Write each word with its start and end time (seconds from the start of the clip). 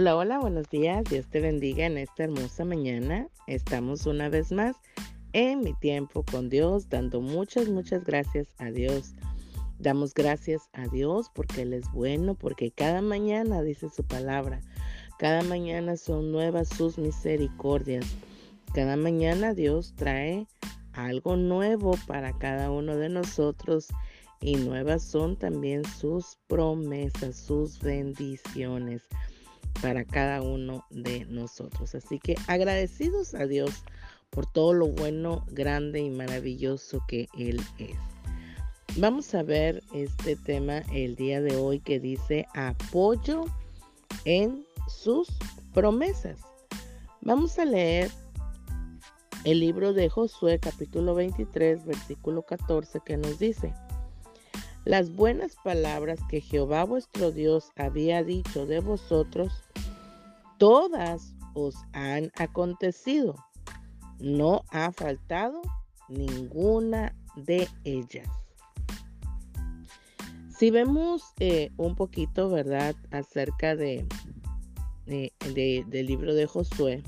Hola, 0.00 0.14
hola, 0.14 0.38
buenos 0.38 0.70
días. 0.70 1.02
Dios 1.10 1.26
te 1.26 1.40
bendiga 1.40 1.84
en 1.84 1.98
esta 1.98 2.22
hermosa 2.22 2.64
mañana. 2.64 3.26
Estamos 3.48 4.06
una 4.06 4.28
vez 4.28 4.52
más 4.52 4.76
en 5.32 5.62
mi 5.62 5.74
tiempo 5.74 6.22
con 6.22 6.48
Dios, 6.48 6.88
dando 6.88 7.20
muchas, 7.20 7.68
muchas 7.68 8.04
gracias 8.04 8.46
a 8.58 8.70
Dios. 8.70 9.16
Damos 9.80 10.14
gracias 10.14 10.70
a 10.72 10.86
Dios 10.86 11.32
porque 11.34 11.62
Él 11.62 11.72
es 11.72 11.90
bueno, 11.90 12.36
porque 12.36 12.70
cada 12.70 13.02
mañana 13.02 13.60
dice 13.62 13.88
su 13.90 14.04
palabra. 14.04 14.60
Cada 15.18 15.42
mañana 15.42 15.96
son 15.96 16.30
nuevas 16.30 16.68
sus 16.68 16.96
misericordias. 16.96 18.06
Cada 18.74 18.96
mañana 18.96 19.52
Dios 19.52 19.94
trae 19.96 20.46
algo 20.92 21.34
nuevo 21.34 21.98
para 22.06 22.38
cada 22.38 22.70
uno 22.70 22.94
de 22.94 23.08
nosotros 23.08 23.88
y 24.40 24.54
nuevas 24.54 25.02
son 25.02 25.36
también 25.36 25.84
sus 25.84 26.38
promesas, 26.46 27.34
sus 27.34 27.80
bendiciones 27.80 29.02
para 29.82 30.04
cada 30.04 30.42
uno 30.42 30.84
de 30.90 31.24
nosotros. 31.26 31.94
Así 31.94 32.18
que 32.18 32.34
agradecidos 32.46 33.34
a 33.34 33.46
Dios 33.46 33.82
por 34.30 34.46
todo 34.46 34.72
lo 34.72 34.88
bueno, 34.88 35.44
grande 35.50 36.00
y 36.00 36.10
maravilloso 36.10 37.02
que 37.08 37.28
Él 37.38 37.60
es. 37.78 37.96
Vamos 38.96 39.34
a 39.34 39.42
ver 39.42 39.82
este 39.92 40.36
tema 40.36 40.78
el 40.92 41.14
día 41.14 41.40
de 41.40 41.56
hoy 41.56 41.80
que 41.80 42.00
dice 42.00 42.46
apoyo 42.54 43.44
en 44.24 44.66
sus 44.88 45.28
promesas. 45.72 46.40
Vamos 47.20 47.58
a 47.58 47.64
leer 47.64 48.10
el 49.44 49.60
libro 49.60 49.92
de 49.92 50.08
Josué 50.08 50.58
capítulo 50.58 51.14
23 51.14 51.84
versículo 51.84 52.42
14 52.42 53.00
que 53.04 53.16
nos 53.16 53.38
dice, 53.38 53.72
las 54.84 55.14
buenas 55.14 55.56
palabras 55.62 56.18
que 56.28 56.40
Jehová 56.40 56.84
vuestro 56.84 57.30
Dios 57.30 57.70
había 57.76 58.24
dicho 58.24 58.66
de 58.66 58.80
vosotros, 58.80 59.52
todas 60.58 61.34
os 61.54 61.74
han 61.92 62.30
acontecido. 62.36 63.34
No 64.18 64.64
ha 64.70 64.92
faltado 64.92 65.62
ninguna 66.08 67.14
de 67.36 67.68
ellas. 67.84 68.28
Si 70.58 70.70
vemos 70.70 71.22
eh, 71.38 71.70
un 71.76 71.94
poquito, 71.94 72.50
¿verdad?, 72.50 72.96
acerca 73.12 73.76
de, 73.76 74.04
del 75.06 76.06
libro 76.06 76.34
de 76.34 76.46
Josué, 76.46 77.04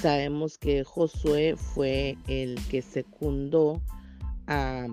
sabemos 0.00 0.58
que 0.58 0.84
Josué 0.84 1.56
fue 1.56 2.18
el 2.26 2.60
que 2.68 2.82
secundó 2.82 3.80
a 4.46 4.86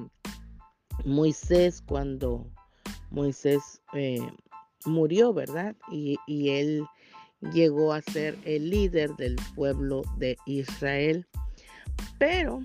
Moisés 1.04 1.82
cuando 1.86 2.48
Moisés 3.12 3.82
eh, 3.94 4.26
murió, 4.86 5.34
¿verdad? 5.34 5.76
Y, 5.92 6.18
y, 6.28 6.50
él 6.50 6.86
llegó 7.42 7.94
a 7.94 8.02
ser 8.02 8.38
el 8.46 8.70
líder 8.70 9.16
del 9.16 9.36
pueblo 9.56 10.04
de 10.18 10.38
Israel. 10.46 11.28
Pero, 12.18 12.62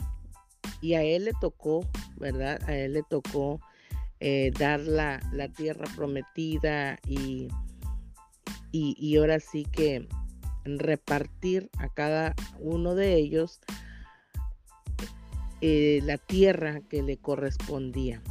y 0.81 0.95
a 0.95 1.03
él 1.03 1.27
le 1.27 1.33
tocó, 1.41 1.87
¿verdad? 2.17 2.63
A 2.69 2.77
él 2.77 2.95
le 2.95 3.03
tocó 3.03 3.61
eh, 4.21 4.53
dar 4.59 4.81
la, 4.81 5.21
la, 5.33 5.49
tierra 5.49 5.87
prometida 5.95 6.99
y, 7.07 7.49
y, 8.73 9.17
ahora 9.17 9.39
sí 9.41 9.65
que 9.65 10.09
repartir 10.65 11.71
a 11.79 11.89
cada 11.89 12.35
uno 12.59 12.95
de 12.95 13.15
ellos 13.15 13.61
eh, 15.61 16.01
la 16.05 16.19
tierra 16.19 16.81
que 16.89 17.03
le 17.03 17.17
correspondía. 17.17 18.23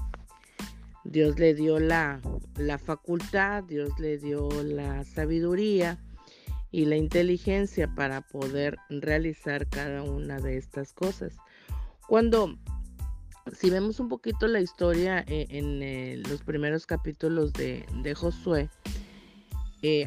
Dios 1.06 1.38
le 1.38 1.54
dio 1.54 1.80
la, 1.80 2.22
la 2.56 2.78
facultad, 2.78 3.64
Dios 3.66 4.00
le 4.00 4.18
dio 4.18 4.50
la 4.64 5.04
sabiduría 5.04 6.00
y 6.74 6.84
la 6.86 6.98
inteligencia 6.98 7.88
para 7.88 8.20
poder 8.20 8.78
realizar 8.90 9.68
cada 9.70 10.04
una 10.04 10.42
de 10.42 10.58
estas 10.58 10.92
cosas. 10.92 11.38
Cuando, 12.10 12.58
si 13.54 13.70
vemos 13.70 14.02
un 14.02 14.10
poquito 14.10 14.48
la 14.48 14.60
historia 14.60 15.24
eh, 15.28 15.46
en, 15.50 15.82
eh, 15.82 16.22
los 16.28 16.42
primeros 16.42 16.86
capítulos 16.86 17.54
de, 17.54 17.86
Josué, 18.14 18.70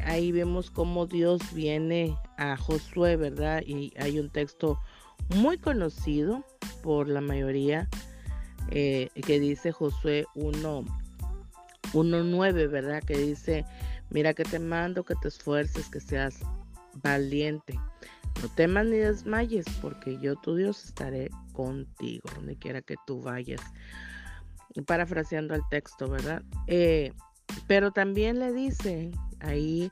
ahí 0.05 0.31
vemos 0.31 0.69
cómo 0.69 1.07
Dios 1.07 1.41
viene 1.53 2.15
a 2.37 2.57
Josué, 2.57 3.15
¿verdad? 3.15 3.63
Y 3.65 3.93
hay 3.97 4.19
un 4.19 4.29
texto 4.29 4.79
muy 5.35 5.57
conocido 5.57 6.43
por 6.83 7.07
la 7.07 7.21
mayoría 7.21 7.87
eh, 8.69 9.09
que 9.25 9.39
dice 9.39 9.71
Josué 9.71 10.25
1, 10.35 10.83
1.9, 11.93 12.69
¿verdad? 12.69 13.03
Que 13.03 13.17
dice, 13.17 13.65
mira 14.09 14.33
que 14.33 14.43
te 14.43 14.59
mando 14.59 15.03
que 15.03 15.15
te 15.15 15.27
esfuerces, 15.27 15.89
que 15.89 15.99
seas 15.99 16.39
valiente. 17.03 17.79
No 18.41 18.49
temas 18.49 18.85
ni 18.85 18.97
desmayes, 18.97 19.65
porque 19.81 20.17
yo 20.19 20.35
tu 20.35 20.55
Dios 20.55 20.85
estaré 20.85 21.29
contigo, 21.53 22.29
donde 22.35 22.55
quiera 22.55 22.81
que 22.81 22.95
tú 23.05 23.21
vayas. 23.21 23.61
Parafraseando 24.85 25.55
el 25.55 25.61
texto, 25.71 26.07
¿verdad? 26.07 26.43
Eh, 26.67 27.13
pero 27.67 27.91
también 27.91 28.39
le 28.39 28.53
dice, 28.53 29.11
ahí 29.39 29.91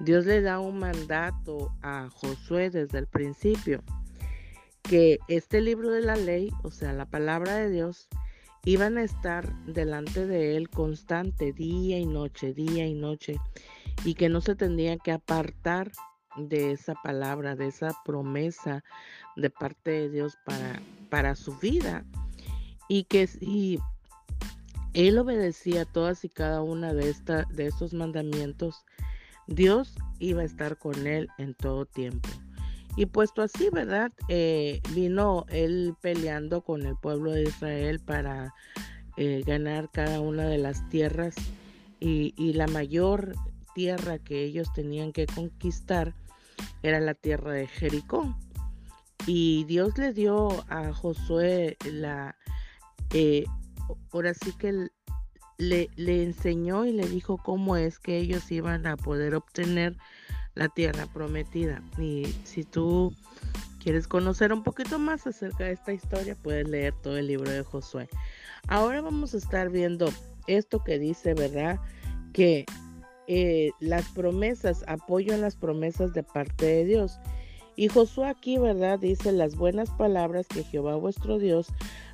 Dios 0.00 0.24
le 0.24 0.40
da 0.40 0.60
un 0.60 0.78
mandato 0.78 1.74
a 1.82 2.08
Josué 2.10 2.70
desde 2.70 2.98
el 2.98 3.06
principio 3.06 3.82
que 4.82 5.18
este 5.28 5.60
libro 5.60 5.90
de 5.90 6.00
la 6.00 6.16
ley, 6.16 6.50
o 6.62 6.70
sea, 6.70 6.92
la 6.92 7.06
palabra 7.06 7.56
de 7.56 7.70
Dios, 7.70 8.08
iban 8.64 8.98
a 8.98 9.02
estar 9.02 9.52
delante 9.64 10.26
de 10.26 10.56
él 10.56 10.68
constante, 10.68 11.52
día 11.52 11.98
y 11.98 12.06
noche, 12.06 12.52
día 12.52 12.86
y 12.86 12.94
noche, 12.94 13.36
y 14.04 14.14
que 14.14 14.28
no 14.28 14.40
se 14.40 14.54
tendría 14.54 14.98
que 14.98 15.12
apartar 15.12 15.92
de 16.36 16.72
esa 16.72 16.94
palabra, 16.94 17.56
de 17.56 17.66
esa 17.66 17.90
promesa 18.04 18.84
de 19.36 19.50
parte 19.50 19.90
de 19.90 20.10
Dios 20.10 20.38
para, 20.44 20.80
para 21.08 21.34
su 21.34 21.56
vida. 21.58 22.04
Y 22.88 23.04
que 23.04 23.26
si 23.26 23.78
él 24.94 25.18
obedecía 25.18 25.84
todas 25.84 26.24
y 26.24 26.28
cada 26.28 26.62
una 26.62 26.92
de, 26.92 27.10
esta, 27.10 27.44
de 27.44 27.66
estos 27.66 27.94
mandamientos, 27.94 28.84
Dios 29.46 29.94
iba 30.18 30.42
a 30.42 30.44
estar 30.44 30.78
con 30.78 31.06
él 31.06 31.28
en 31.38 31.54
todo 31.54 31.86
tiempo. 31.86 32.28
Y 32.96 33.06
puesto 33.06 33.42
así, 33.42 33.68
¿verdad? 33.70 34.12
Eh, 34.28 34.80
vino 34.94 35.46
él 35.48 35.94
peleando 36.00 36.62
con 36.62 36.84
el 36.86 36.96
pueblo 36.96 37.32
de 37.32 37.44
Israel 37.44 38.00
para 38.00 38.54
eh, 39.16 39.42
ganar 39.46 39.90
cada 39.92 40.20
una 40.20 40.46
de 40.46 40.58
las 40.58 40.88
tierras 40.88 41.34
y, 42.00 42.52
la 42.54 42.66
mayor 42.66 43.34
tierra 43.74 44.18
que 44.18 44.42
ellos 44.42 44.72
tenían 44.72 45.12
que 45.12 45.26
conquistar 45.26 46.14
era 46.82 47.00
la 47.00 47.14
tierra 47.14 47.52
de 47.52 47.66
Jericó. 47.66 48.34
Y 49.26 49.64
Dios 49.64 49.96
le 49.98 50.12
dio 50.12 50.64
a 50.68 50.92
Josué 50.92 51.76
la, 51.84 52.36
eh, 53.12 53.44
ahora 54.12 54.32
sí 54.34 54.52
que 54.58 54.88
le, 55.58 55.90
le 55.94 56.22
enseñó 56.22 56.86
y 56.86 56.92
le 56.92 57.06
dijo 57.06 57.36
cómo 57.36 57.76
es 57.76 57.98
que 57.98 58.16
ellos 58.16 58.50
iban 58.50 58.86
a 58.86 58.96
poder 58.96 59.34
obtener 59.34 59.96
la 60.54 60.68
tierra 60.68 61.06
prometida. 61.12 61.82
Y 61.98 62.26
si 62.44 62.64
tú 62.64 63.14
quieres 63.82 64.06
conocer 64.06 64.52
un 64.52 64.62
poquito 64.62 64.98
más 64.98 65.26
acerca 65.26 65.64
de 65.64 65.72
esta 65.72 65.92
historia, 65.92 66.36
puedes 66.36 66.68
leer 66.68 66.94
todo 67.02 67.16
el 67.16 67.26
libro 67.26 67.50
de 67.50 67.62
Josué. 67.62 68.08
Ahora 68.68 69.00
vamos 69.00 69.34
a 69.34 69.38
estar 69.38 69.70
viendo 69.70 70.10
esto 70.46 70.82
que 70.84 70.98
dice, 70.98 71.34
¿verdad? 71.34 71.78
Que 72.32 72.66
eh, 73.26 73.70
las 73.80 74.08
promesas, 74.08 74.84
apoyo 74.86 75.36
las 75.36 75.56
promesas 75.56 76.12
de 76.12 76.22
parte 76.22 76.66
de 76.66 76.84
Dios. 76.84 77.18
Y 77.76 77.88
Josué 77.88 78.28
aquí, 78.28 78.58
¿verdad? 78.58 78.98
Dice 78.98 79.32
las 79.32 79.56
buenas 79.56 79.90
palabras 79.90 80.46
que 80.46 80.64
Jehová 80.64 80.96
vuestro 80.96 81.38
Dios 81.38 81.68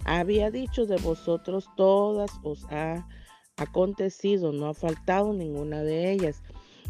había 0.04 0.50
dicho 0.50 0.86
de 0.86 0.96
vosotros, 0.98 1.68
todas 1.76 2.30
os 2.44 2.64
ha 2.70 3.08
acontecido, 3.56 4.52
no 4.52 4.68
ha 4.68 4.74
faltado 4.74 5.32
ninguna 5.32 5.82
de 5.82 6.12
ellas. 6.12 6.42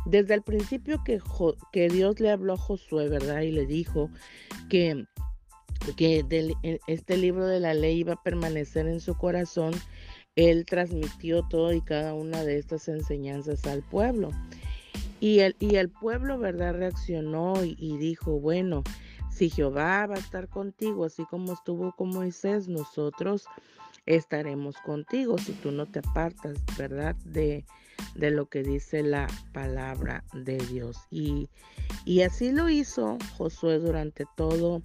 Desde 0.07 0.35
el 0.35 0.43
principio 0.43 1.03
que, 1.05 1.21
que 1.73 1.89
Dios 1.89 2.21
le 2.21 2.31
habló 2.31 2.55
a 2.55 2.57
Josué, 2.57 3.09
¿verdad? 3.09 3.41
Y 3.43 3.53
le 3.53 3.67
dijo 3.67 4.11
que, 4.69 5.05
que 5.97 6.25
este 6.87 7.17
libro 7.17 7.47
de 7.47 7.61
la 7.61 7.75
ley 7.75 7.99
iba 7.99 8.15
a 8.15 8.23
permanecer 8.23 8.87
en 8.87 9.01
su 9.01 9.17
corazón, 9.17 9.75
él 10.37 10.65
transmitió 10.67 11.43
todo 11.49 11.73
y 11.73 11.81
cada 11.81 12.15
una 12.15 12.45
de 12.45 12.59
estas 12.59 12.89
enseñanzas 12.89 13.67
al 13.67 13.83
pueblo. 13.83 14.31
Y 15.19 15.41
el, 15.41 15.57
y 15.59 15.77
el 15.77 15.89
pueblo, 15.89 16.39
¿verdad? 16.39 16.75
Reaccionó 16.75 17.65
y, 17.65 17.75
y 17.79 17.97
dijo, 17.97 18.39
bueno, 18.39 18.85
si 19.31 19.51
Jehová 19.51 20.07
va 20.07 20.15
a 20.15 20.19
estar 20.19 20.49
contigo, 20.49 21.05
así 21.05 21.25
como 21.25 21.53
estuvo 21.53 21.93
con 21.93 22.11
Moisés, 22.11 22.69
nosotros 22.69 23.47
estaremos 24.07 24.77
contigo 24.79 25.37
si 25.37 25.53
tú 25.53 25.73
no 25.73 25.87
te 25.87 25.99
apartas, 25.99 26.59
¿verdad? 26.79 27.17
De, 27.25 27.65
de 28.17 28.31
lo 28.31 28.49
que 28.49 28.63
dice 28.63 29.03
la 29.03 29.27
palabra 29.53 30.25
de 30.33 30.59
Dios. 30.59 30.97
Y, 31.11 31.49
y 32.05 32.23
así 32.23 32.53
lo 32.53 32.69
hizo 32.69 33.19
Josué 33.37 33.79
durante 33.79 34.25
todo 34.37 34.83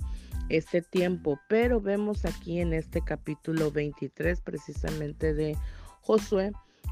este 0.49 0.81
tiempo, 0.81 1.39
pero 1.47 1.79
vemos 1.79 2.25
aquí 2.25 2.59
en 2.59 2.73
este 2.73 3.01
capítulo 3.01 3.71
23 3.71 4.41
precisamente 4.41 5.33
de 5.33 5.57
Josué 6.01 6.51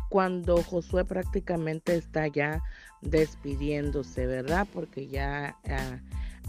cuando 0.10 0.64
Josué 0.64 1.06
prácticamente 1.06 1.96
está 1.96 2.28
ya 2.28 2.64
despidiéndose, 3.02 4.26
¿verdad? 4.26 4.68
Porque 4.74 5.08
ya 5.08 5.58
ah, 5.66 6.00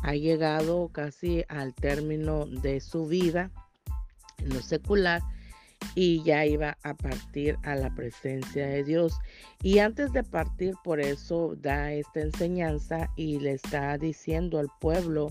ha 0.02 0.14
llegado 0.14 0.88
casi 0.88 1.44
al 1.48 1.74
término 1.74 2.46
de 2.46 2.80
su 2.80 3.06
vida 3.06 3.50
en 4.38 4.54
lo 4.54 4.62
secular 4.62 5.22
y 5.94 6.22
ya 6.22 6.46
iba 6.46 6.76
a 6.82 6.94
partir 6.94 7.56
a 7.62 7.74
la 7.74 7.94
presencia 7.94 8.66
de 8.66 8.84
Dios. 8.84 9.18
Y 9.62 9.78
antes 9.78 10.12
de 10.12 10.22
partir, 10.22 10.74
por 10.84 11.00
eso 11.00 11.54
da 11.60 11.92
esta 11.92 12.20
enseñanza 12.20 13.10
y 13.16 13.38
le 13.40 13.52
está 13.52 13.98
diciendo 13.98 14.58
al 14.58 14.68
pueblo, 14.80 15.28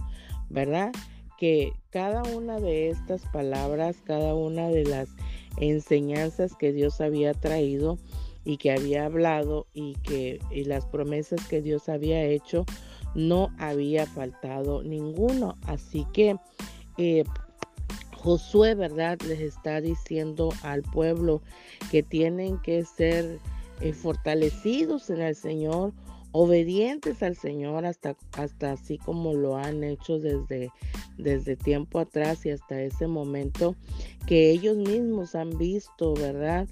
¿verdad? 0.49 0.91
Que 1.37 1.73
cada 1.89 2.23
una 2.23 2.59
de 2.59 2.89
estas 2.89 3.23
palabras, 3.31 3.97
cada 4.03 4.35
una 4.35 4.67
de 4.67 4.85
las 4.85 5.09
enseñanzas 5.57 6.55
que 6.55 6.71
Dios 6.73 7.01
había 7.01 7.33
traído 7.33 7.97
y 8.45 8.57
que 8.57 8.71
había 8.71 9.05
hablado 9.05 9.67
y 9.73 9.93
que 10.03 10.39
y 10.51 10.63
las 10.63 10.85
promesas 10.85 11.45
que 11.47 11.61
Dios 11.61 11.89
había 11.89 12.23
hecho, 12.23 12.65
no 13.15 13.49
había 13.57 14.05
faltado 14.05 14.83
ninguno. 14.83 15.55
Así 15.65 16.05
que 16.13 16.35
eh, 16.97 17.23
Josué, 18.21 18.75
¿verdad? 18.75 19.17
Les 19.27 19.39
está 19.39 19.79
diciendo 19.79 20.49
al 20.63 20.81
pueblo 20.83 21.41
que 21.89 22.03
tienen 22.03 22.59
que 22.61 22.83
ser 22.83 23.39
eh, 23.79 23.93
fortalecidos 23.93 25.09
en 25.09 25.21
el 25.21 25.35
Señor, 25.35 25.93
obedientes 26.33 27.23
al 27.23 27.37
Señor 27.37 27.85
hasta, 27.85 28.17
hasta 28.33 28.73
así 28.73 28.97
como 28.97 29.33
lo 29.33 29.55
han 29.55 29.85
hecho 29.85 30.19
desde, 30.19 30.69
desde 31.17 31.55
tiempo 31.55 31.99
atrás 31.99 32.45
y 32.45 32.51
hasta 32.51 32.81
ese 32.81 33.07
momento 33.07 33.75
que 34.27 34.51
ellos 34.51 34.75
mismos 34.75 35.33
han 35.33 35.57
visto, 35.57 36.13
¿verdad? 36.13 36.67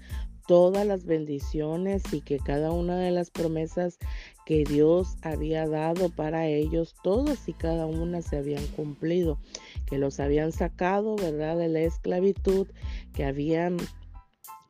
Todas 0.47 0.85
las 0.85 1.05
bendiciones 1.05 2.01
y 2.13 2.21
que 2.21 2.39
cada 2.39 2.71
una 2.71 2.97
de 2.97 3.11
las 3.11 3.29
promesas 3.29 3.97
que 4.45 4.63
Dios 4.63 5.17
había 5.21 5.67
dado 5.67 6.09
para 6.09 6.47
ellos, 6.47 6.95
todas 7.03 7.47
y 7.49 7.53
cada 7.53 7.85
una 7.85 8.21
se 8.21 8.37
habían 8.37 8.65
cumplido, 8.67 9.37
que 9.85 9.97
los 9.97 10.19
habían 10.19 10.51
sacado, 10.51 11.15
¿verdad?, 11.17 11.57
de 11.57 11.67
la 11.67 11.81
esclavitud, 11.81 12.67
que 13.13 13.25
habían 13.25 13.77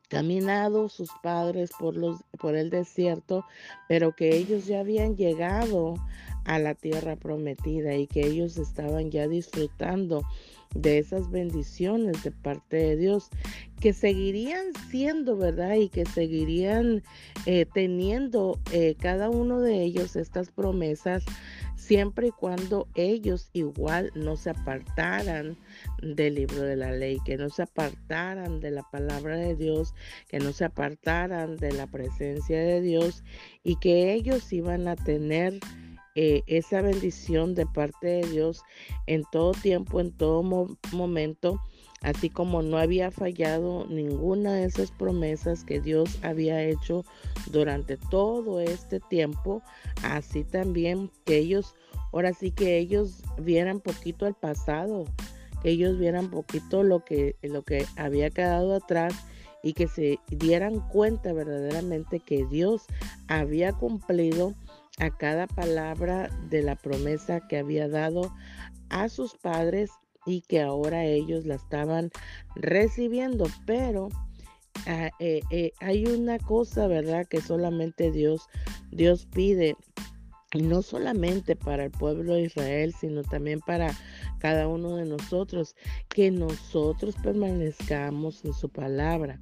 caminado 0.08 0.88
sus 0.88 1.10
padres 1.22 1.70
por, 1.78 1.96
los, 1.96 2.24
por 2.38 2.56
el 2.56 2.70
desierto, 2.70 3.44
pero 3.88 4.16
que 4.16 4.36
ellos 4.36 4.66
ya 4.66 4.80
habían 4.80 5.16
llegado 5.16 5.94
a 6.44 6.58
la 6.58 6.74
tierra 6.74 7.14
prometida 7.14 7.94
y 7.94 8.06
que 8.06 8.26
ellos 8.26 8.56
estaban 8.56 9.10
ya 9.10 9.28
disfrutando 9.28 10.22
de 10.74 10.98
esas 10.98 11.30
bendiciones 11.30 12.22
de 12.22 12.30
parte 12.30 12.76
de 12.76 12.96
Dios, 12.96 13.28
que 13.80 13.92
seguirían 13.92 14.66
siendo, 14.90 15.36
¿verdad? 15.36 15.74
Y 15.74 15.88
que 15.88 16.04
seguirían 16.04 17.02
eh, 17.46 17.66
teniendo 17.72 18.58
eh, 18.72 18.96
cada 18.98 19.30
uno 19.30 19.60
de 19.60 19.82
ellos 19.82 20.16
estas 20.16 20.50
promesas 20.50 21.24
siempre 21.78 22.28
y 22.28 22.30
cuando 22.32 22.88
ellos 22.94 23.48
igual 23.52 24.10
no 24.14 24.36
se 24.36 24.50
apartaran 24.50 25.56
del 26.02 26.34
libro 26.34 26.62
de 26.62 26.76
la 26.76 26.92
ley, 26.92 27.18
que 27.24 27.38
no 27.38 27.48
se 27.48 27.62
apartaran 27.62 28.60
de 28.60 28.72
la 28.72 28.82
palabra 28.82 29.36
de 29.36 29.54
Dios, 29.54 29.94
que 30.28 30.38
no 30.38 30.52
se 30.52 30.64
apartaran 30.66 31.56
de 31.56 31.72
la 31.72 31.86
presencia 31.86 32.58
de 32.58 32.80
Dios 32.82 33.22
y 33.62 33.76
que 33.76 34.12
ellos 34.12 34.52
iban 34.52 34.88
a 34.88 34.96
tener 34.96 35.60
eh, 36.20 36.42
esa 36.48 36.82
bendición 36.82 37.54
de 37.54 37.64
parte 37.64 38.08
de 38.08 38.28
Dios 38.28 38.64
en 39.06 39.22
todo 39.30 39.52
tiempo, 39.52 40.00
en 40.00 40.10
todo 40.10 40.42
momento, 40.90 41.60
así 42.02 42.28
como 42.28 42.60
no 42.60 42.76
había 42.76 43.12
fallado 43.12 43.86
ninguna 43.88 44.54
de 44.54 44.64
esas 44.64 44.90
promesas 44.90 45.62
que 45.62 45.80
Dios 45.80 46.18
había 46.24 46.60
hecho 46.64 47.04
durante 47.52 47.96
todo 47.96 48.60
este 48.60 48.98
tiempo, 48.98 49.62
así 50.02 50.42
también 50.42 51.08
que 51.24 51.36
ellos, 51.36 51.76
ahora 52.12 52.34
sí 52.34 52.50
que 52.50 52.78
ellos 52.78 53.22
vieran 53.40 53.78
poquito 53.78 54.26
el 54.26 54.34
pasado, 54.34 55.04
que 55.62 55.70
ellos 55.70 56.00
vieran 56.00 56.30
poquito 56.30 56.82
lo 56.82 57.04
que, 57.04 57.36
lo 57.42 57.62
que 57.62 57.86
había 57.96 58.28
quedado 58.30 58.74
atrás 58.74 59.14
y 59.62 59.72
que 59.72 59.86
se 59.86 60.18
dieran 60.26 60.80
cuenta 60.88 61.32
verdaderamente 61.32 62.18
que 62.18 62.44
Dios 62.46 62.86
había 63.28 63.72
cumplido 63.72 64.56
a 65.00 65.10
cada 65.10 65.46
palabra 65.46 66.28
de 66.48 66.62
la 66.62 66.76
promesa 66.76 67.46
que 67.48 67.58
había 67.58 67.88
dado 67.88 68.32
a 68.90 69.08
sus 69.08 69.34
padres 69.34 69.90
y 70.26 70.42
que 70.42 70.60
ahora 70.60 71.04
ellos 71.04 71.46
la 71.46 71.54
estaban 71.54 72.10
recibiendo. 72.54 73.46
Pero 73.66 74.08
ah, 74.86 75.10
eh, 75.18 75.40
eh, 75.50 75.72
hay 75.80 76.06
una 76.06 76.38
cosa, 76.38 76.86
¿verdad? 76.86 77.26
Que 77.26 77.40
solamente 77.40 78.10
Dios, 78.10 78.48
Dios 78.90 79.26
pide. 79.26 79.76
Y 80.54 80.62
no 80.62 80.80
solamente 80.80 81.56
para 81.56 81.84
el 81.84 81.90
pueblo 81.90 82.32
de 82.32 82.44
Israel, 82.44 82.94
sino 82.98 83.22
también 83.22 83.60
para 83.60 83.94
cada 84.38 84.66
uno 84.66 84.96
de 84.96 85.04
nosotros, 85.04 85.76
que 86.08 86.30
nosotros 86.30 87.16
permanezcamos 87.22 88.42
en 88.46 88.54
su 88.54 88.70
palabra 88.70 89.38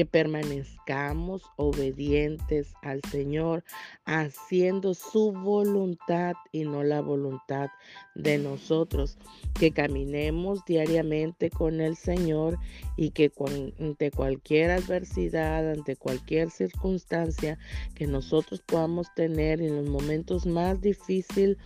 que 0.00 0.06
permanezcamos 0.06 1.42
obedientes 1.56 2.72
al 2.80 3.02
Señor, 3.10 3.64
haciendo 4.06 4.94
su 4.94 5.30
voluntad 5.32 6.32
y 6.52 6.64
no 6.64 6.82
la 6.82 7.02
voluntad 7.02 7.68
de 8.14 8.38
nosotros, 8.38 9.18
que 9.58 9.72
caminemos 9.72 10.64
diariamente 10.64 11.50
con 11.50 11.82
el 11.82 11.96
Señor 11.96 12.56
y 12.96 13.10
que 13.10 13.30
ante 13.78 14.10
cualquier 14.10 14.70
adversidad, 14.70 15.70
ante 15.70 15.96
cualquier 15.96 16.50
circunstancia 16.50 17.58
que 17.94 18.06
nosotros 18.06 18.62
podamos 18.62 19.14
tener 19.14 19.60
en 19.60 19.76
los 19.76 19.86
momentos 19.86 20.46
más 20.46 20.80
difíciles, 20.80 21.58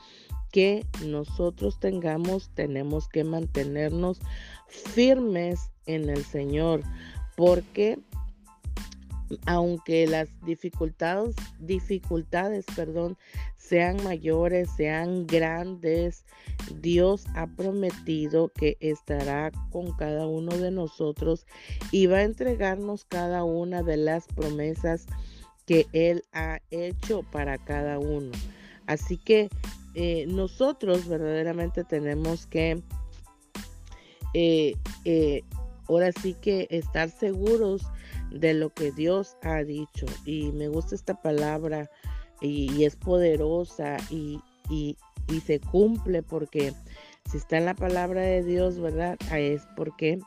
que 0.50 0.84
nosotros 1.06 1.78
tengamos, 1.78 2.50
tenemos 2.56 3.06
que 3.08 3.22
mantenernos 3.22 4.18
firmes 4.66 5.70
en 5.86 6.10
el 6.10 6.24
Señor, 6.24 6.82
porque 7.36 7.98
aunque 9.46 10.06
las 10.06 10.28
dificultades, 10.44 11.34
dificultades, 11.58 12.64
perdón, 12.76 13.16
sean 13.56 14.02
mayores, 14.04 14.68
sean 14.76 15.26
grandes, 15.26 16.24
Dios 16.80 17.24
ha 17.34 17.46
prometido 17.46 18.48
que 18.48 18.76
estará 18.80 19.50
con 19.70 19.92
cada 19.96 20.26
uno 20.26 20.56
de 20.56 20.70
nosotros 20.70 21.46
y 21.90 22.06
va 22.06 22.18
a 22.18 22.22
entregarnos 22.24 23.04
cada 23.04 23.44
una 23.44 23.82
de 23.82 23.96
las 23.96 24.26
promesas 24.26 25.06
que 25.66 25.86
Él 25.92 26.24
ha 26.32 26.60
hecho 26.70 27.22
para 27.22 27.58
cada 27.58 27.98
uno. 27.98 28.32
Así 28.86 29.16
que 29.16 29.48
eh, 29.94 30.26
nosotros 30.28 31.08
verdaderamente 31.08 31.84
tenemos 31.84 32.46
que 32.46 32.82
eh, 34.34 34.74
eh, 35.04 35.42
ahora 35.88 36.10
sí 36.12 36.34
que 36.34 36.66
estar 36.70 37.10
seguros 37.10 37.82
de 38.34 38.54
lo 38.54 38.70
que 38.70 38.92
Dios 38.92 39.36
ha 39.42 39.62
dicho. 39.62 40.06
Y 40.24 40.52
me 40.52 40.68
gusta 40.68 40.94
esta 40.94 41.14
palabra 41.20 41.90
y, 42.40 42.84
es 42.84 42.96
poderosa 42.96 43.96
y, 44.10 44.40
y, 44.68 44.96
se 45.46 45.60
cumple 45.60 46.22
porque 46.22 46.74
si 47.30 47.38
está 47.38 47.56
en 47.56 47.64
la 47.64 47.74
palabra 47.74 48.20
de 48.20 48.42
Dios, 48.42 48.78
¿verdad? 48.78 49.16
Ah, 49.30 49.38
es 49.38 49.62
porque 49.76 50.18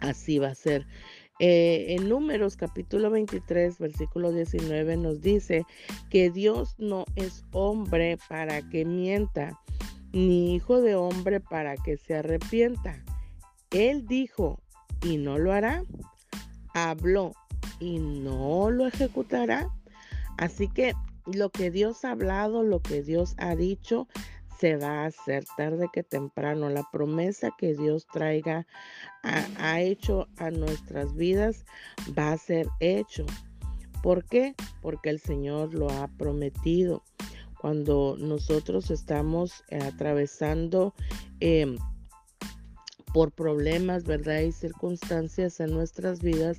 así 0.00 0.38
va 0.38 0.48
a 0.48 0.54
ser. 0.54 0.86
Eh, 1.38 1.94
en 1.94 2.08
Números 2.08 2.56
capítulo 2.56 3.10
23, 3.10 3.78
versículo 3.78 4.30
19 4.30 4.98
nos 4.98 5.22
dice 5.22 5.64
que 6.10 6.30
Dios 6.30 6.74
no 6.76 7.06
es 7.16 7.44
hombre 7.52 8.18
para 8.28 8.60
que 8.68 8.84
mienta, 8.84 9.58
ni 10.12 10.56
hijo 10.56 10.82
de 10.82 10.96
hombre 10.96 11.40
para 11.40 11.76
que 11.76 11.96
se 11.96 12.16
arrepienta. 12.16 13.02
Él 13.70 14.06
dijo, 14.06 14.60
y 15.02 15.16
no 15.16 15.38
lo 15.38 15.52
hará 15.52 15.84
habló 16.74 17.32
y 17.78 17.98
no 17.98 18.70
lo 18.70 18.86
ejecutará. 18.86 19.70
Así 20.36 20.68
que 20.68 20.94
lo 21.26 21.50
que 21.50 21.70
Dios 21.70 22.04
ha 22.04 22.12
hablado, 22.12 22.62
lo 22.62 22.80
que 22.80 23.02
Dios 23.02 23.34
ha 23.38 23.54
dicho, 23.54 24.08
se 24.60 24.76
va 24.76 25.02
a 25.02 25.06
hacer 25.06 25.44
tarde 25.56 25.88
que 25.92 26.02
temprano. 26.02 26.68
La 26.68 26.84
promesa 26.92 27.50
que 27.58 27.74
Dios 27.74 28.06
traiga, 28.12 28.66
ha, 29.22 29.80
hecho 29.80 30.28
a 30.36 30.50
nuestras 30.50 31.14
vidas, 31.14 31.64
va 32.18 32.32
a 32.32 32.38
ser 32.38 32.68
hecho. 32.80 33.24
¿Por 34.02 34.24
qué? 34.24 34.54
Porque 34.82 35.10
el 35.10 35.20
Señor 35.20 35.74
lo 35.74 35.90
ha 35.90 36.08
prometido. 36.08 37.02
Cuando 37.58 38.16
nosotros 38.18 38.90
estamos 38.90 39.64
atravesando 39.70 40.94
eh, 41.40 41.76
por 43.12 43.32
problemas, 43.32 44.04
¿verdad? 44.04 44.40
Y 44.40 44.52
circunstancias 44.52 45.60
en 45.60 45.72
nuestras 45.72 46.22
vidas, 46.22 46.58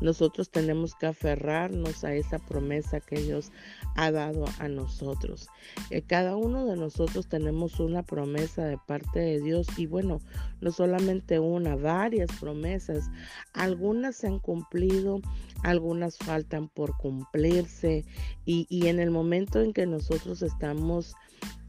nosotros 0.00 0.50
tenemos 0.50 0.94
que 0.94 1.06
aferrarnos 1.06 2.04
a 2.04 2.14
esa 2.14 2.38
promesa 2.38 3.00
que 3.00 3.20
Dios 3.20 3.52
ha 3.94 4.10
dado 4.10 4.46
a 4.58 4.68
nosotros. 4.68 5.48
Eh, 5.90 6.02
cada 6.02 6.36
uno 6.36 6.66
de 6.66 6.76
nosotros 6.76 7.28
tenemos 7.28 7.78
una 7.80 8.02
promesa 8.02 8.64
de 8.64 8.78
parte 8.78 9.20
de 9.20 9.40
Dios 9.40 9.66
y 9.76 9.86
bueno, 9.86 10.20
no 10.60 10.72
solamente 10.72 11.38
una, 11.38 11.76
varias 11.76 12.30
promesas. 12.40 13.10
Algunas 13.52 14.16
se 14.16 14.26
han 14.26 14.38
cumplido, 14.38 15.20
algunas 15.62 16.16
faltan 16.18 16.68
por 16.68 16.96
cumplirse 16.96 18.04
y, 18.44 18.66
y 18.68 18.88
en 18.88 18.98
el 19.00 19.10
momento 19.10 19.60
en 19.60 19.72
que 19.72 19.86
nosotros 19.86 20.42
estamos 20.42 21.14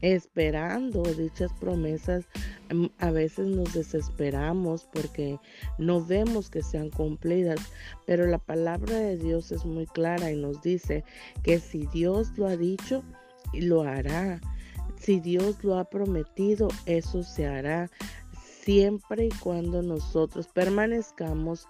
esperando 0.00 1.02
dichas 1.02 1.52
promesas, 1.54 2.26
mm, 2.72 2.86
a 2.98 3.10
veces 3.10 3.46
nos 3.46 3.72
desesperamos 3.72 4.86
porque 4.92 5.38
no 5.78 6.04
vemos 6.04 6.50
que 6.50 6.62
sean 6.62 6.90
cumplidas, 6.90 7.60
pero 8.06 8.26
la 8.26 8.38
palabra 8.38 8.96
de 8.96 9.16
Dios 9.16 9.50
es 9.52 9.64
muy 9.64 9.86
clara 9.86 10.30
y 10.30 10.36
nos 10.36 10.60
dice 10.62 11.04
que 11.42 11.58
si 11.58 11.86
Dios 11.86 12.36
lo 12.36 12.46
ha 12.46 12.56
dicho, 12.56 13.02
lo 13.54 13.82
hará. 13.82 14.40
Si 14.98 15.20
Dios 15.20 15.62
lo 15.64 15.78
ha 15.78 15.84
prometido, 15.84 16.68
eso 16.86 17.22
se 17.22 17.46
hará 17.46 17.90
siempre 18.64 19.26
y 19.26 19.28
cuando 19.40 19.82
nosotros 19.82 20.48
permanezcamos 20.48 21.66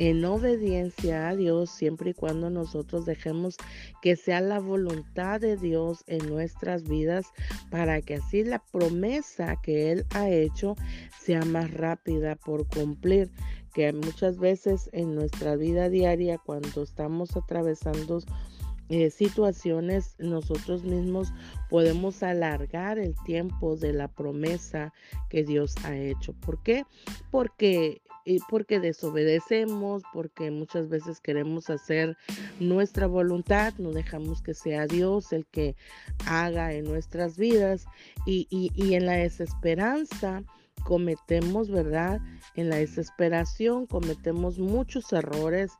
en 0.00 0.24
obediencia 0.24 1.28
a 1.28 1.36
Dios 1.36 1.70
siempre 1.70 2.10
y 2.10 2.14
cuando 2.14 2.48
nosotros 2.48 3.04
dejemos 3.04 3.58
que 4.00 4.16
sea 4.16 4.40
la 4.40 4.58
voluntad 4.58 5.42
de 5.42 5.58
Dios 5.58 6.04
en 6.06 6.26
nuestras 6.26 6.84
vidas 6.84 7.26
para 7.70 8.00
que 8.00 8.14
así 8.14 8.42
la 8.42 8.60
promesa 8.72 9.60
que 9.62 9.92
Él 9.92 10.06
ha 10.14 10.30
hecho 10.30 10.74
sea 11.20 11.44
más 11.44 11.70
rápida 11.72 12.34
por 12.34 12.66
cumplir. 12.66 13.30
Que 13.74 13.92
muchas 13.92 14.38
veces 14.38 14.88
en 14.92 15.14
nuestra 15.14 15.54
vida 15.54 15.90
diaria 15.90 16.38
cuando 16.38 16.82
estamos 16.82 17.36
atravesando 17.36 18.20
eh, 18.90 19.10
situaciones 19.10 20.16
nosotros 20.18 20.82
mismos 20.82 21.32
podemos 21.68 22.24
alargar 22.24 22.98
el 22.98 23.14
tiempo 23.24 23.76
de 23.76 23.92
la 23.92 24.08
promesa 24.08 24.92
que 25.28 25.44
Dios 25.44 25.76
ha 25.84 25.96
hecho. 25.96 26.32
¿Por 26.32 26.60
qué? 26.62 26.84
Porque 27.30 28.02
porque 28.48 28.80
desobedecemos, 28.80 30.02
porque 30.12 30.50
muchas 30.50 30.88
veces 30.88 31.20
queremos 31.20 31.70
hacer 31.70 32.16
nuestra 32.60 33.06
voluntad, 33.06 33.72
no 33.78 33.92
dejamos 33.92 34.42
que 34.42 34.54
sea 34.54 34.86
Dios 34.86 35.32
el 35.32 35.46
que 35.46 35.74
haga 36.26 36.74
en 36.74 36.84
nuestras 36.84 37.38
vidas 37.38 37.86
y, 38.26 38.46
y 38.50 38.94
en 38.94 39.06
la 39.06 39.14
desesperanza 39.14 40.44
cometemos, 40.80 41.70
¿verdad? 41.70 42.20
En 42.54 42.68
la 42.68 42.76
desesperación 42.76 43.86
cometemos 43.86 44.58
muchos 44.58 45.12
errores, 45.12 45.72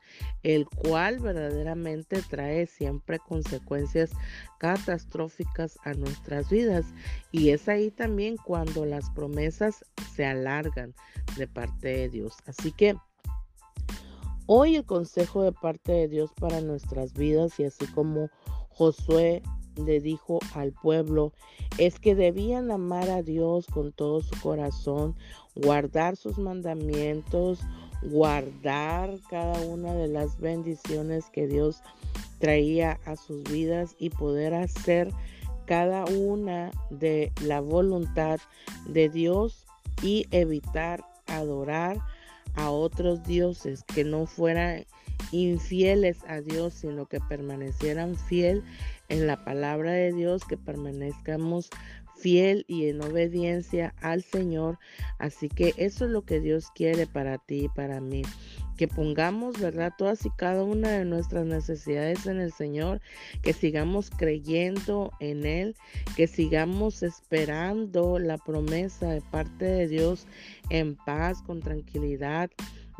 el 0.43 0.65
cual 0.67 1.19
verdaderamente 1.19 2.21
trae 2.21 2.67
siempre 2.67 3.19
consecuencias 3.19 4.11
catastróficas 4.59 5.77
a 5.83 5.93
nuestras 5.93 6.49
vidas. 6.49 6.85
Y 7.31 7.49
es 7.49 7.67
ahí 7.67 7.91
también 7.91 8.37
cuando 8.37 8.85
las 8.85 9.09
promesas 9.09 9.83
se 10.15 10.25
alargan 10.25 10.93
de 11.37 11.47
parte 11.47 11.87
de 11.89 12.09
Dios. 12.09 12.37
Así 12.45 12.71
que 12.71 12.95
hoy 14.45 14.75
el 14.75 14.85
consejo 14.85 15.43
de 15.43 15.51
parte 15.51 15.91
de 15.91 16.07
Dios 16.07 16.31
para 16.39 16.61
nuestras 16.61 17.13
vidas 17.13 17.59
y 17.59 17.65
así 17.65 17.85
como 17.87 18.29
Josué 18.69 19.41
le 19.75 19.99
dijo 19.99 20.39
al 20.53 20.71
pueblo 20.71 21.33
es 21.77 21.99
que 21.99 22.15
debían 22.15 22.71
amar 22.71 23.09
a 23.09 23.23
Dios 23.23 23.65
con 23.67 23.91
todo 23.91 24.21
su 24.21 24.39
corazón, 24.41 25.15
guardar 25.55 26.15
sus 26.15 26.37
mandamientos, 26.37 27.59
guardar 28.01 29.17
cada 29.29 29.59
una 29.61 29.93
de 29.93 30.07
las 30.07 30.39
bendiciones 30.39 31.25
que 31.31 31.47
Dios 31.47 31.81
traía 32.39 32.99
a 33.05 33.15
sus 33.15 33.43
vidas 33.43 33.95
y 33.99 34.09
poder 34.09 34.53
hacer 34.53 35.11
cada 35.65 36.05
una 36.05 36.71
de 36.89 37.31
la 37.43 37.61
voluntad 37.61 38.39
de 38.87 39.09
Dios 39.09 39.65
y 40.01 40.25
evitar 40.31 41.05
adorar 41.27 41.97
a 42.55 42.71
otros 42.71 43.23
dioses 43.23 43.83
que 43.83 44.03
no 44.03 44.25
fueran 44.25 44.85
infieles 45.31 46.17
a 46.27 46.41
Dios, 46.41 46.73
sino 46.73 47.05
que 47.05 47.19
permanecieran 47.21 48.15
fiel 48.15 48.63
en 49.11 49.27
la 49.27 49.43
palabra 49.43 49.91
de 49.91 50.13
Dios, 50.13 50.45
que 50.45 50.57
permanezcamos 50.57 51.69
fiel 52.15 52.65
y 52.67 52.87
en 52.87 53.01
obediencia 53.01 53.93
al 54.01 54.23
Señor. 54.23 54.79
Así 55.19 55.49
que 55.49 55.73
eso 55.77 56.05
es 56.05 56.11
lo 56.11 56.23
que 56.23 56.39
Dios 56.39 56.67
quiere 56.73 57.07
para 57.07 57.37
ti 57.37 57.65
y 57.65 57.69
para 57.69 57.99
mí. 57.99 58.21
Que 58.77 58.87
pongamos, 58.87 59.59
¿verdad? 59.59 59.93
Todas 59.97 60.25
y 60.25 60.29
cada 60.31 60.63
una 60.63 60.89
de 60.89 61.05
nuestras 61.05 61.45
necesidades 61.45 62.25
en 62.25 62.39
el 62.39 62.53
Señor, 62.53 63.01
que 63.41 63.53
sigamos 63.53 64.09
creyendo 64.09 65.11
en 65.19 65.45
Él, 65.45 65.75
que 66.15 66.27
sigamos 66.27 67.03
esperando 67.03 68.17
la 68.17 68.37
promesa 68.37 69.09
de 69.09 69.21
parte 69.21 69.65
de 69.65 69.87
Dios 69.87 70.25
en 70.69 70.95
paz, 70.95 71.41
con 71.41 71.59
tranquilidad 71.59 72.49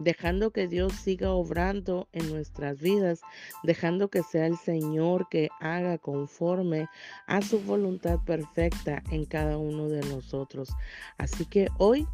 dejando 0.04 0.52
que 0.52 0.68
Dios 0.68 0.94
siga 0.94 1.32
obrando 1.32 2.08
en 2.12 2.30
nuestras 2.30 2.80
vidas, 2.80 3.22
dejando 3.64 4.10
que 4.10 4.24
sea 4.24 4.48
el 4.48 4.58
Señor 4.58 5.28
que 5.30 5.50
haga 5.60 5.98
conforme 5.98 6.88
a 7.28 7.42
su 7.42 7.60
voluntad 7.62 8.20
perfecta 8.26 9.04
en 9.12 9.26
cada 9.26 9.58
uno 9.58 9.90
de 9.90 10.02
nosotros. 10.02 10.70
Así 11.18 11.46
que 11.46 11.68
hoy 11.78 12.08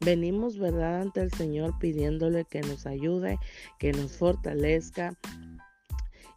venimos, 0.00 0.58
¿verdad?, 0.58 1.02
ante 1.02 1.20
el 1.20 1.32
Señor 1.32 1.78
pidiéndole 1.78 2.44
que 2.44 2.60
nos 2.62 2.86
ayude, 2.86 3.38
que 3.78 3.92
nos 3.92 4.16
fortalezca, 4.16 5.16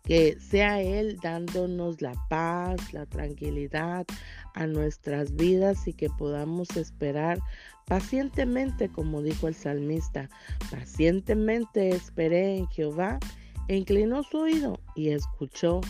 que 0.04 0.38
sea 0.40 0.82
Él 0.82 1.18
dándonos 1.22 2.02
la 2.02 2.14
paz, 2.30 2.94
la 2.94 3.06
tranquilidad 3.06 4.06
a 4.54 4.68
nuestras 4.68 5.36
vidas 5.36 5.88
y 5.88 5.94
que 5.94 6.10
podamos 6.10 6.76
esperar 6.76 7.40
pacientemente, 7.88 8.90
como 8.90 9.22
dijo 9.22 9.48
el 9.48 9.56
salmista, 9.56 10.30
pacientemente 10.72 11.90
esperé 11.90 12.58
en 12.58 12.68
Jehová, 12.68 13.20
e 13.68 13.78
inclinó 13.78 14.24
su 14.24 14.40
oído 14.40 14.80
y 14.96 15.10
escuchó 15.10 15.82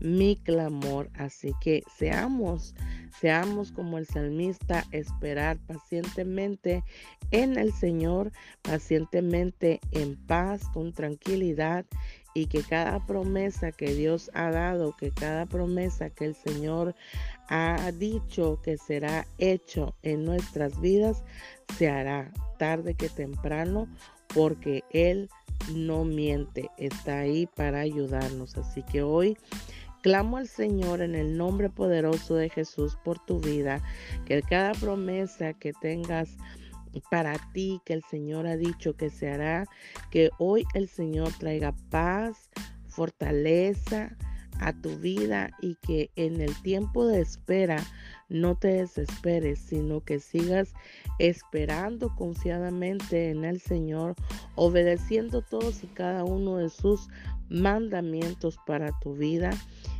mi 0.00 0.36
clamor. 0.36 1.08
Así 1.14 1.54
que 1.60 1.82
seamos, 1.96 2.74
seamos 3.20 3.72
como 3.72 3.98
el 3.98 4.06
salmista, 4.06 4.84
esperar 4.90 5.58
pacientemente 5.66 6.84
en 7.30 7.56
el 7.56 7.72
Señor, 7.72 8.32
pacientemente 8.62 9.80
en 9.92 10.16
paz, 10.16 10.68
con 10.74 10.92
tranquilidad 10.92 11.86
y 12.34 12.46
que 12.46 12.62
cada 12.62 13.04
promesa 13.06 13.72
que 13.72 13.94
Dios 13.94 14.30
ha 14.34 14.50
dado, 14.50 14.96
que 14.96 15.10
cada 15.10 15.46
promesa 15.46 16.10
que 16.10 16.26
el 16.26 16.34
Señor 16.34 16.94
ha 17.48 17.90
dicho 17.92 18.60
que 18.62 18.76
será 18.76 19.26
hecho 19.38 19.94
en 20.02 20.24
nuestras 20.24 20.80
vidas, 20.80 21.24
se 21.76 21.88
hará 21.88 22.32
tarde 22.58 22.94
que 22.94 23.08
temprano, 23.08 23.88
porque 24.34 24.84
Él 24.90 25.28
no 25.74 26.04
miente, 26.04 26.70
está 26.78 27.20
ahí 27.20 27.46
para 27.46 27.80
ayudarnos. 27.80 28.56
Así 28.56 28.82
que 28.82 29.02
hoy 29.02 29.36
clamo 30.02 30.36
al 30.36 30.48
Señor 30.48 31.00
en 31.00 31.14
el 31.14 31.36
nombre 31.36 31.70
poderoso 31.70 32.34
de 32.34 32.48
Jesús 32.50 32.98
por 33.04 33.24
tu 33.24 33.40
vida, 33.40 33.82
que 34.26 34.42
cada 34.42 34.72
promesa 34.72 35.52
que 35.54 35.72
tengas 35.72 36.36
para 37.10 37.36
ti 37.52 37.80
que 37.84 37.94
el 37.94 38.02
Señor 38.02 38.46
ha 38.46 38.56
dicho 38.56 38.94
que 38.96 39.08
se 39.08 39.30
hará, 39.30 39.64
que 40.10 40.30
hoy 40.38 40.64
el 40.74 40.88
Señor 40.88 41.32
traiga 41.38 41.74
paz, 41.90 42.50
fortaleza 42.88 44.16
a 44.62 44.72
tu 44.72 44.96
vida 44.98 45.50
y 45.60 45.76
que 45.76 46.10
en 46.16 46.40
el 46.40 46.54
tiempo 46.62 47.06
de 47.06 47.20
espera 47.20 47.82
no 48.28 48.56
te 48.56 48.68
desesperes, 48.68 49.58
sino 49.58 50.00
que 50.00 50.20
sigas 50.20 50.72
esperando 51.18 52.14
confiadamente 52.14 53.30
en 53.30 53.44
el 53.44 53.60
Señor, 53.60 54.14
obedeciendo 54.54 55.42
todos 55.42 55.84
y 55.84 55.88
cada 55.88 56.24
uno 56.24 56.56
de 56.56 56.70
sus 56.70 57.08
mandamientos 57.48 58.56
para 58.66 58.98
tu 59.00 59.14
vida 59.14 59.50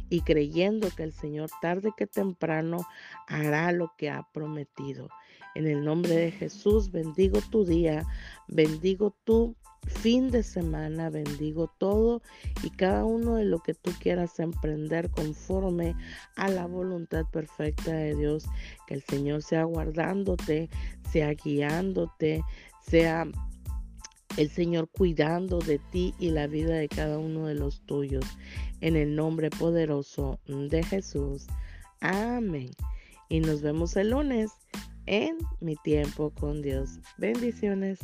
y 0.09 0.21
creyendo 0.21 0.90
que 0.90 1.04
el 1.04 1.12
Señor 1.12 1.50
tarde 1.61 1.92
que 1.97 2.07
temprano 2.07 2.78
hará 3.26 3.73
lo 3.73 3.92
que 3.97 4.11
ha 4.11 4.26
prometido. 4.33 5.09
En 5.54 5.66
el 5.66 5.85
nombre 5.85 6.14
de 6.14 6.31
Jesús 6.31 6.90
bendigo 6.90 7.40
tu 7.50 7.64
día, 7.64 8.07
bendigo 8.49 9.14
tu 9.25 9.54
fin 9.87 10.31
de 10.31 10.43
semana, 10.43 11.11
bendigo 11.11 11.73
todo 11.79 12.23
y 12.62 12.71
cada 12.71 13.05
uno 13.05 13.37
de 13.37 13.45
lo 13.45 13.61
que 13.61 13.75
tú 13.75 13.91
quieras 14.01 14.39
emprender 14.39 15.11
conforme 15.11 15.95
a 16.37 16.49
la 16.49 16.67
voluntad 16.67 17.25
perfecta 17.31 17.93
de 17.93 18.15
Dios. 18.15 18.45
Que 18.87 18.95
el 18.95 19.03
Señor 19.03 19.43
sea 19.43 19.65
guardándote, 19.65 20.71
sea 21.11 21.35
guiándote, 21.35 22.43
sea 22.81 23.27
el 24.37 24.51
Señor 24.51 24.89
cuidando 24.89 25.59
de 25.59 25.79
ti 25.79 26.15
y 26.19 26.31
la 26.31 26.47
vida 26.47 26.75
de 26.75 26.89
cada 26.89 27.19
uno 27.19 27.47
de 27.47 27.55
los 27.55 27.83
tuyos. 27.83 28.25
En 28.81 28.97
el 28.97 29.15
nombre 29.15 29.51
poderoso 29.51 30.41
de 30.47 30.83
Jesús. 30.83 31.47
Amén. 32.01 32.71
Y 33.29 33.41
nos 33.41 33.62
vemos 33.62 33.97
el 33.97 34.11
lunes 34.11 34.51
en 35.07 35.39
mi 35.61 35.77
tiempo 35.77 36.31
con 36.31 36.62
Dios. 36.62 36.99
Bendiciones. 37.17 38.01